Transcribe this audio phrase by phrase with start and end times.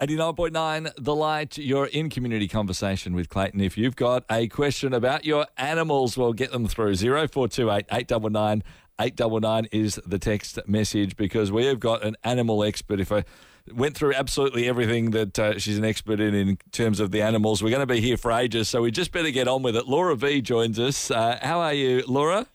[0.00, 3.62] 89.9 The Light, you're in community conversation with Clayton.
[3.62, 8.62] If you've got a question about your animals, well, get them through 0428 899
[8.98, 13.00] 899 is the text message because we have got an animal expert.
[13.00, 13.24] If I
[13.72, 17.62] went through absolutely everything that uh, she's an expert in in terms of the animals,
[17.62, 19.86] we're going to be here for ages, so we just better get on with it.
[19.86, 21.10] Laura V joins us.
[21.10, 22.46] Uh, how are you, Laura?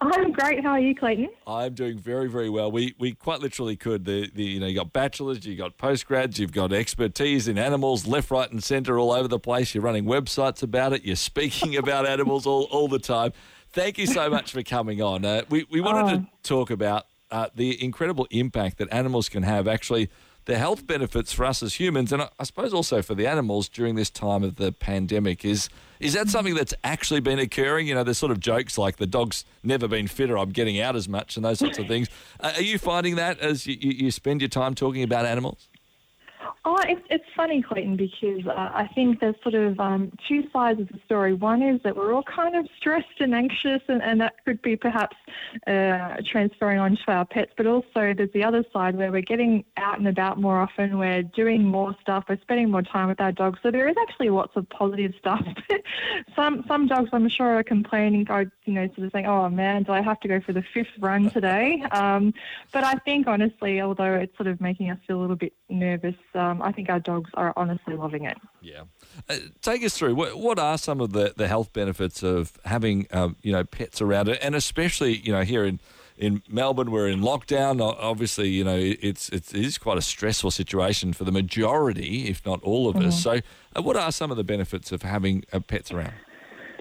[0.00, 0.62] I'm great.
[0.62, 1.28] How are you, Clayton?
[1.46, 2.72] I'm doing very, very well.
[2.72, 4.06] We we quite literally could.
[4.06, 8.06] The, the you know you got bachelors, you got postgrads, you've got expertise in animals,
[8.06, 9.74] left, right, and centre, all over the place.
[9.74, 11.04] You're running websites about it.
[11.04, 13.32] You're speaking about animals all, all the time.
[13.72, 15.24] Thank you so much for coming on.
[15.24, 19.68] Uh, we we wanted to talk about uh, the incredible impact that animals can have
[19.68, 20.08] actually
[20.44, 23.94] the health benefits for us as humans, and I suppose also for the animals during
[23.94, 25.44] this time of the pandemic.
[25.44, 25.68] Is
[26.00, 27.86] is that something that's actually been occurring?
[27.86, 30.96] You know, there's sort of jokes like the dog's never been fitter, I'm getting out
[30.96, 32.08] as much, and those sorts of things.
[32.40, 35.69] Uh, are you finding that as you, you spend your time talking about animals?
[36.62, 40.78] Oh, it's, it's funny, Clayton, because uh, I think there's sort of um, two sides
[40.78, 41.32] of the story.
[41.32, 44.76] One is that we're all kind of stressed and anxious, and, and that could be
[44.76, 45.16] perhaps
[45.66, 47.52] uh, transferring onto our pets.
[47.56, 51.22] But also, there's the other side where we're getting out and about more often, we're
[51.22, 53.58] doing more stuff, we're spending more time with our dogs.
[53.62, 55.42] So there is actually lots of positive stuff.
[56.36, 58.26] some some dogs, I'm sure, are complaining,
[58.66, 60.98] you know, sort of saying, "Oh man, do I have to go for the fifth
[60.98, 62.32] run today?" Um,
[62.72, 66.14] but I think honestly, although it's sort of making us feel a little bit nervous.
[66.34, 68.36] Um, I think our dogs are honestly loving it.
[68.60, 68.82] Yeah.
[69.28, 73.06] Uh, take us through what, what are some of the, the health benefits of having
[73.12, 75.80] um, you know pets around it, and especially you know here in
[76.16, 77.80] in Melbourne we're in lockdown.
[77.80, 82.44] Obviously, you know it's, it's it is quite a stressful situation for the majority, if
[82.44, 83.08] not all of mm-hmm.
[83.08, 83.22] us.
[83.22, 83.40] So,
[83.76, 86.14] uh, what are some of the benefits of having uh, pets around?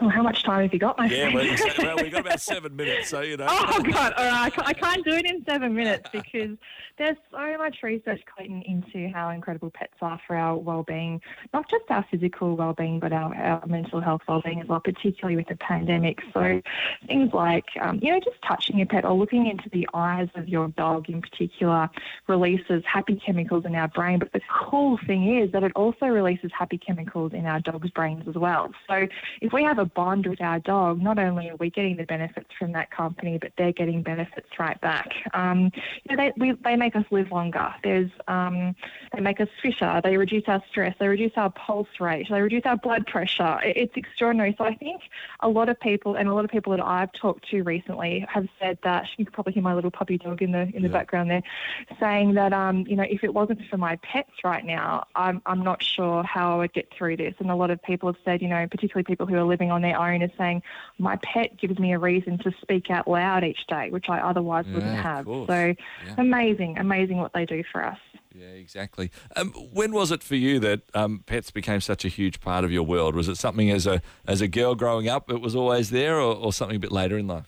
[0.00, 1.58] Well, how much time have you got, my yeah, friend?
[1.58, 3.46] Yeah, well, we've got about seven minutes, so you know.
[3.48, 4.12] Oh God!
[4.16, 6.56] All right, I can't do it in seven minutes because
[6.98, 11.20] there's so much research, Clayton, into how incredible pets are for our well-being,
[11.52, 15.48] not just our physical well-being, but our, our mental health well-being as well, particularly with
[15.48, 16.20] the pandemic.
[16.32, 16.62] So
[17.06, 20.48] things like, um, you know, just touching your pet or looking into the eyes of
[20.48, 21.90] your dog in particular
[22.28, 24.18] releases happy chemicals in our brain.
[24.18, 28.26] But the cool thing is that it also releases happy chemicals in our dog's brains
[28.26, 28.72] as well.
[28.88, 29.06] So
[29.42, 32.50] if we have a bond with our dog, not only are we getting the benefits
[32.58, 35.12] from that company, but they're getting benefits right back.
[35.34, 35.70] Um,
[36.04, 37.74] you know, they, we, they make us live longer.
[37.82, 38.74] There's, um,
[39.14, 40.00] they make us fitter.
[40.02, 40.94] They reduce our stress.
[40.98, 42.26] They reduce our pulse rate.
[42.30, 43.58] They reduce our blood pressure.
[43.62, 44.54] It's extraordinary.
[44.58, 45.02] So I think
[45.40, 48.48] a lot of people, and a lot of people that I've talked to recently, have
[48.60, 50.92] said that you can probably hear my little puppy dog in the in the yeah.
[50.92, 51.42] background there,
[52.00, 55.62] saying that um, you know if it wasn't for my pets right now, I'm I'm
[55.62, 57.34] not sure how I would get through this.
[57.38, 59.75] And a lot of people have said, you know, particularly people who are living on
[59.82, 60.62] their own, is saying
[60.98, 64.64] my pet gives me a reason to speak out loud each day, which I otherwise
[64.68, 65.24] yeah, wouldn't have.
[65.26, 65.74] So yeah.
[66.18, 67.98] amazing, amazing what they do for us.
[68.34, 69.10] Yeah, exactly.
[69.34, 72.72] Um, when was it for you that um, pets became such a huge part of
[72.72, 73.14] your world?
[73.14, 76.34] Was it something as a as a girl growing up it was always there, or,
[76.36, 77.46] or something a bit later in life?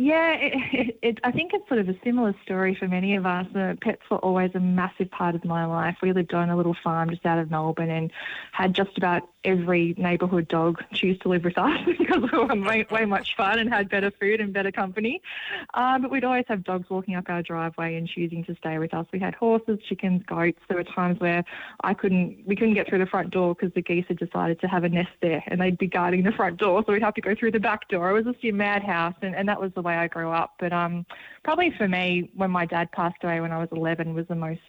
[0.00, 3.26] Yeah, it, it, it, I think it's sort of a similar story for many of
[3.26, 3.46] us.
[3.52, 5.96] Uh, pets were always a massive part of my life.
[6.00, 8.12] We lived on a little farm just out of Melbourne and
[8.52, 12.86] had just about every neighbourhood dog choose to live with us because we were way,
[12.90, 15.22] way, much fun and had better food and better company.
[15.74, 18.92] Um, but we'd always have dogs walking up our driveway and choosing to stay with
[18.92, 19.06] us.
[19.12, 20.60] We had horses, chickens, goats.
[20.68, 21.44] There were times where
[21.82, 24.68] I couldn't, we couldn't get through the front door because the geese had decided to
[24.68, 27.20] have a nest there and they'd be guarding the front door, so we'd have to
[27.20, 28.10] go through the back door.
[28.10, 30.54] It was just a madhouse, and, and that was the way I grew up.
[30.58, 31.06] But um,
[31.42, 34.60] probably for me, when my dad passed away when I was 11, was the most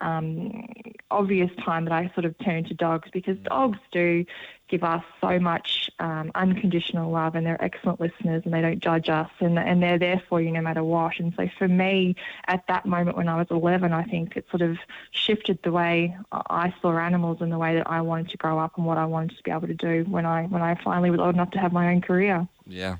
[0.00, 0.66] um,
[1.10, 4.24] obvious time that I sort of turned to dogs because dogs do
[4.68, 9.08] give us so much um, unconditional love and they're excellent listeners and they don't judge
[9.08, 11.20] us and, and they're there for you no matter what.
[11.20, 12.16] And so for me,
[12.48, 14.78] at that moment when I was 11, I think it sort of
[15.12, 18.76] shifted the way I saw animals and the way that I wanted to grow up
[18.76, 21.20] and what I wanted to be able to do when I when I finally was
[21.20, 22.48] old enough to have my own career.
[22.66, 22.96] Yeah.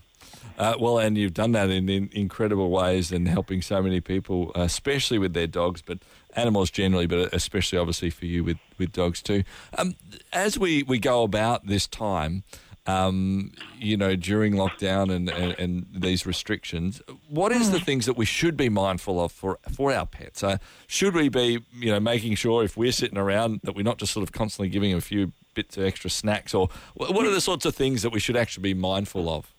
[0.57, 4.53] Uh, well, and you've done that in, in, incredible ways and helping so many people,
[4.57, 5.99] uh, especially with their dogs, but
[6.35, 9.43] animals generally, but especially obviously for you with, with dogs too.
[9.77, 9.97] Um,
[10.33, 12.45] as we, we go about this time,
[12.87, 18.17] um, you know, during lockdown and, and, and, these restrictions, what is the things that
[18.17, 20.45] we should be mindful of for for our pets?
[20.45, 23.99] Uh, should we be, you know, making sure if we're sitting around that we're not
[23.99, 27.41] just sort of constantly giving a few bits of extra snacks, or what are the
[27.41, 29.53] sorts of things that we should actually be mindful of?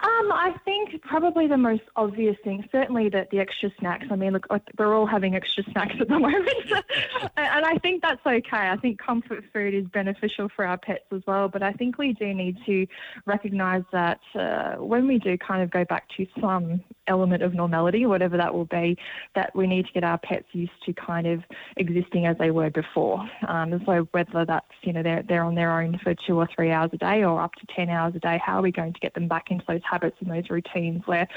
[0.00, 4.06] Um, I think probably the most obvious thing, certainly that the extra snacks.
[4.10, 4.46] I mean, look,
[4.76, 6.48] we're all having extra snacks at the moment,
[7.36, 8.68] and I think that's okay.
[8.70, 12.12] I think comfort food is beneficial for our pets as well, but I think we
[12.12, 12.86] do need to
[13.24, 18.04] recognise that uh, when we do kind of go back to some element of normality,
[18.04, 18.98] whatever that will be,
[19.34, 21.42] that we need to get our pets used to kind of
[21.76, 23.24] existing as they were before.
[23.46, 26.72] Um, so whether that's you know they're they're on their own for two or three
[26.72, 29.00] hours a day or up to ten hours a day, how are we going to
[29.00, 31.28] get them back into those habits and those routines where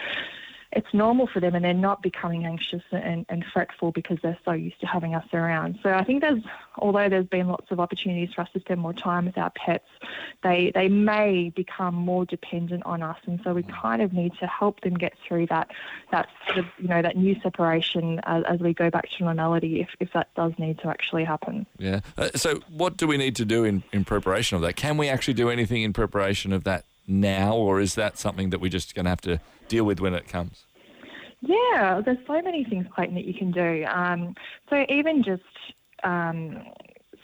[0.74, 4.52] it's normal for them and they're not becoming anxious and, and fretful because they're so
[4.52, 5.80] used to having us around.
[5.82, 6.44] So I think there's,
[6.78, 9.88] although there's been lots of opportunities for us to spend more time with our pets,
[10.44, 13.18] they, they may become more dependent on us.
[13.26, 15.72] And so we kind of need to help them get through that,
[16.12, 19.80] that sort of, you know, that new separation as, as we go back to normality
[19.80, 21.66] if, if that does need to actually happen.
[21.78, 22.02] Yeah.
[22.18, 24.76] Uh, so what do we need to do in, in preparation of that?
[24.76, 28.60] Can we actually do anything in preparation of that now, or is that something that
[28.60, 30.66] we're just going to have to deal with when it comes?
[31.42, 33.86] Yeah, there's so many things, Clayton, that you can do.
[33.86, 34.34] Um,
[34.70, 35.44] so even just
[36.04, 36.64] um,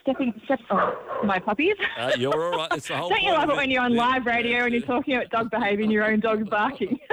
[0.02, 1.76] stepping, step, oh, my puppies.
[1.98, 2.70] Uh, you're all right.
[2.74, 3.10] It's the whole.
[3.10, 5.84] Don't you love it when you're on live radio and you're talking about dog behaviour
[5.84, 7.00] and your own dog's barking?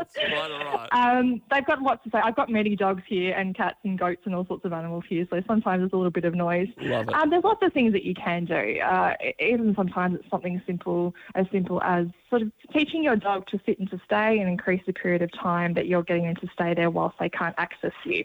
[0.00, 0.88] That's quite all right.
[0.92, 2.18] Um, they've got lots to say.
[2.18, 5.26] I've got many dogs here and cats and goats and all sorts of animals here,
[5.30, 6.68] so sometimes there's a little bit of noise.
[6.80, 7.14] Love it.
[7.14, 8.78] Um, there's lots of things that you can do.
[8.80, 13.60] Uh, even sometimes it's something simple, as simple as sort of teaching your dog to
[13.66, 16.48] sit and to stay and increase the period of time that you're getting them to
[16.54, 18.24] stay there whilst they can't access you.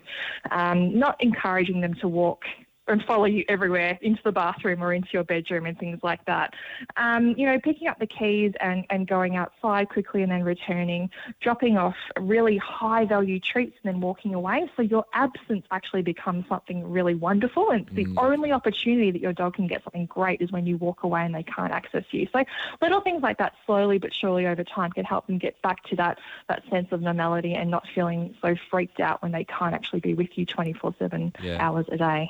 [0.52, 2.44] Um, not encouraging them to walk
[2.88, 6.54] and follow you everywhere into the bathroom or into your bedroom and things like that.
[6.98, 11.10] Um, you know, picking up the keys and, and going outside quickly and then returning,
[11.40, 14.70] dropping off really high value treats and then walking away.
[14.76, 17.72] So your absence actually becomes something really wonderful.
[17.72, 21.04] And the only opportunity that your dog can get something great is when you walk
[21.04, 22.28] away and they can't access you.
[22.32, 22.44] So
[22.82, 25.96] little things like that slowly but surely over time can help them get back to
[25.96, 30.00] that, that sense of normality and not feeling so freaked out when they can't actually
[30.00, 32.30] be with you 24 7 hours a day.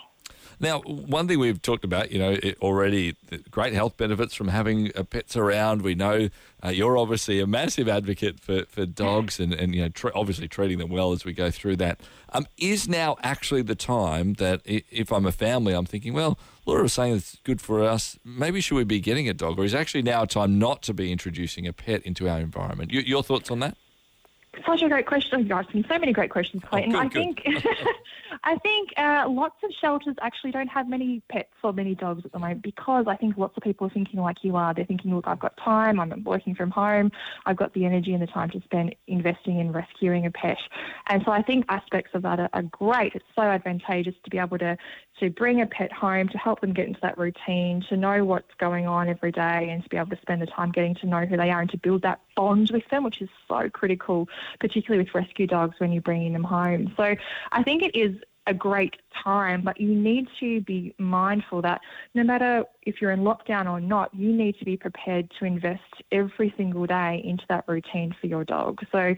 [0.59, 3.15] Now, one thing we've talked about, you know, already
[3.51, 5.81] great health benefits from having uh, pets around.
[5.81, 6.29] We know
[6.63, 10.47] uh, you're obviously a massive advocate for, for dogs and, and you know, tr- obviously
[10.47, 11.99] treating them well as we go through that.
[12.31, 16.83] Um, is now actually the time that if I'm a family, I'm thinking, well, Laura
[16.83, 18.17] was saying it's good for us.
[18.23, 20.93] Maybe should we be getting a dog, or is actually now a time not to
[20.93, 22.91] be introducing a pet into our environment?
[22.93, 23.77] Y- your thoughts on that?
[24.65, 25.45] Such a great question.
[25.45, 26.95] You're asking so many great questions, Clayton.
[26.95, 27.41] Oh, good, I think,
[28.43, 32.31] I think uh, lots of shelters actually don't have many pets or many dogs at
[32.31, 34.73] the moment because I think lots of people are thinking like you are.
[34.73, 35.99] They're thinking, look, I've got time.
[35.99, 37.11] I'm working from home.
[37.45, 40.57] I've got the energy and the time to spend investing in rescuing a pet.
[41.07, 43.13] And so I think aspects of that are, are great.
[43.15, 44.77] It's so advantageous to be able to
[45.19, 48.53] to bring a pet home, to help them get into that routine, to know what's
[48.59, 51.25] going on every day, and to be able to spend the time getting to know
[51.25, 54.27] who they are and to build that bond with them, which is so critical,
[54.59, 56.93] particularly with rescue dogs when you're bringing them home.
[56.97, 57.15] So
[57.51, 58.15] I think it is
[58.47, 61.81] a great time, but you need to be mindful that
[62.13, 65.81] no matter if you're in lockdown or not, you need to be prepared to invest
[66.11, 68.79] every single day into that routine for your dog.
[68.91, 69.15] So,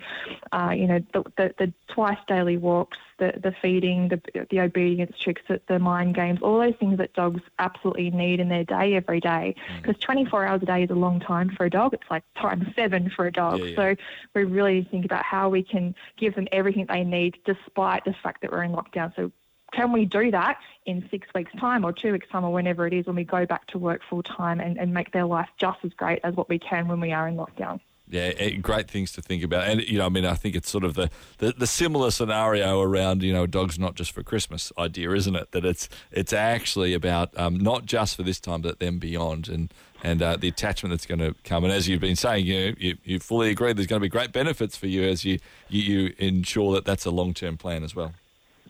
[0.54, 5.18] uh, you know, the, the, the twice daily walks, the, the feeding, the, the obedience
[5.20, 8.96] tricks, the, the mind games, all those things that dogs absolutely need in their day
[8.96, 9.56] every day.
[9.72, 9.82] Mm.
[9.82, 11.94] Because 24 hours a day is a long time for a dog.
[11.94, 13.60] It's like time seven for a dog.
[13.60, 13.76] Yeah, yeah.
[13.76, 13.96] So
[14.36, 18.42] we really think about how we can give them everything they need despite the fact
[18.42, 19.16] that we're in lockdown.
[19.16, 19.32] So
[19.74, 22.94] can we do that in six weeks' time or two weeks' time or whenever it
[22.94, 25.80] is when we go back to work full time and, and make their life just
[25.84, 27.80] as great as what we can when we are in lockdown?
[28.10, 29.68] Yeah, eh, great things to think about.
[29.68, 31.10] And, you know, I mean, I think it's sort of the,
[31.40, 35.52] the, the similar scenario around, you know, dogs not just for Christmas idea, isn't it?
[35.52, 39.74] That it's it's actually about um, not just for this time, but then beyond and
[40.04, 41.64] and uh, the attachment that's going to come.
[41.64, 44.32] And as you've been saying, you, you, you fully agree there's going to be great
[44.32, 47.96] benefits for you as you, you, you ensure that that's a long term plan as
[47.96, 48.14] well.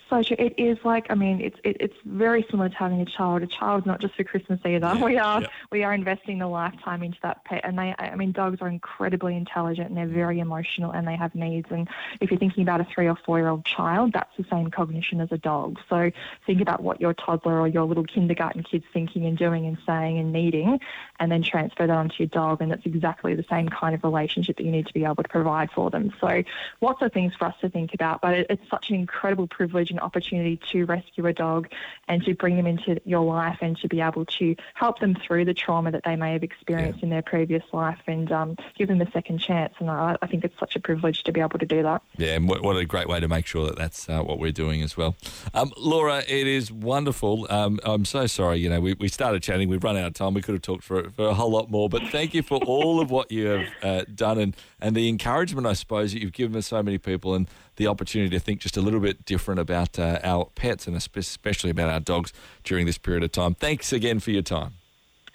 [0.10, 0.38] So true.
[0.40, 3.44] It is like I mean, it's it, it's very similar to having a child.
[3.44, 4.80] A child's not just for Christmas either.
[4.80, 5.48] Yeah, we are yeah.
[5.72, 9.36] we are investing the lifetime into that pet, and they I mean, dogs are incredibly
[9.36, 10.14] intelligent and they're mm.
[10.14, 11.68] very emotional and they have needs.
[11.72, 11.90] And
[12.22, 15.20] if you're thinking about a three or four year old child, that's the same cognition
[15.20, 15.78] as a dog.
[15.90, 16.12] So
[16.46, 20.20] think about what your toddler or your little kindergarten kid's thinking and doing and saying
[20.20, 20.80] and needing,
[21.20, 24.58] and then transfer that onto your dog, and that's exactly the same kind of relationship
[24.58, 26.14] that you need to be able to provide for them.
[26.22, 26.44] So
[26.82, 29.92] lots of things for us to think about, but it, it's such an incredible privilege
[29.98, 31.68] and opportunity to rescue a dog
[32.08, 35.46] and to bring them into your life and to be able to help them through
[35.46, 39.02] the trauma that they may have experienced in their previous life and um, give them
[39.02, 39.74] a second chance.
[39.80, 42.02] And I, I think it's such a privilege to be able to do that.
[42.18, 44.52] Yeah, and what, what a great way to make sure that that's uh, what we're
[44.52, 45.16] doing as well.
[45.54, 47.48] Um, Laura, it is wonderful.
[47.50, 48.60] Um, I'm so sorry.
[48.60, 50.34] You know, we, we started chatting, we've run out of time.
[50.34, 53.02] We could have talked for, for a whole lot more, but thank you for all
[53.02, 56.56] of what you have uh, done and, and the encouragement, I suppose, that you've given
[56.56, 59.87] us so many people and the opportunity to think just a little bit different about
[59.96, 63.56] about uh, our pets and especially about our dogs during this period of time.
[63.56, 64.74] Thanks again for your time.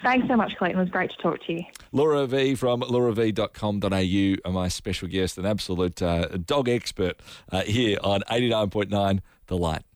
[0.03, 0.79] Thanks so much, Clayton.
[0.79, 1.65] It was great to talk to you.
[1.93, 7.21] Laura V from laurav.com.au, my special guest, an absolute uh, dog expert
[7.53, 9.83] uh, here on 89.9 The Light.